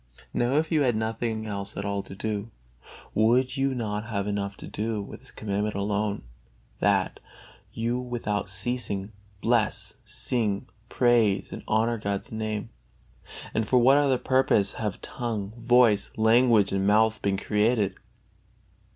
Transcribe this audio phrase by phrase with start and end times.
[0.33, 2.49] Now if you had nothing else at all to do,
[3.13, 6.23] would you not have enough to do with this Commandment alone,
[6.79, 7.19] that
[7.71, 9.11] you without ceasing
[9.41, 12.69] bless, sing, praise and honor God's Name?
[13.53, 17.93] And for what other purpose have tongue, voice, language and mouth been created?